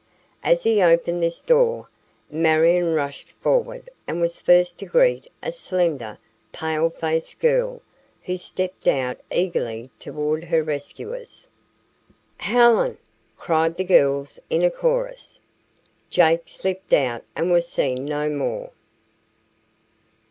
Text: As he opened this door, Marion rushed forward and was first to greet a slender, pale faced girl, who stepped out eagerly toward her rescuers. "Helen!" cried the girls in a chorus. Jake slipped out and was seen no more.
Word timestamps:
As 0.43 0.63
he 0.63 0.81
opened 0.81 1.21
this 1.21 1.43
door, 1.43 1.87
Marion 2.31 2.95
rushed 2.95 3.29
forward 3.33 3.87
and 4.07 4.19
was 4.19 4.41
first 4.41 4.79
to 4.79 4.87
greet 4.87 5.29
a 5.43 5.51
slender, 5.51 6.17
pale 6.51 6.89
faced 6.89 7.37
girl, 7.37 7.83
who 8.23 8.35
stepped 8.35 8.87
out 8.87 9.19
eagerly 9.31 9.91
toward 9.99 10.45
her 10.45 10.63
rescuers. 10.63 11.49
"Helen!" 12.37 12.97
cried 13.37 13.77
the 13.77 13.83
girls 13.83 14.39
in 14.49 14.63
a 14.63 14.71
chorus. 14.71 15.39
Jake 16.09 16.47
slipped 16.49 16.93
out 16.93 17.23
and 17.35 17.51
was 17.51 17.67
seen 17.67 18.03
no 18.03 18.27
more. 18.27 18.71